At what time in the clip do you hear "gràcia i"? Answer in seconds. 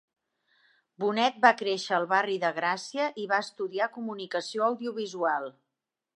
2.57-3.29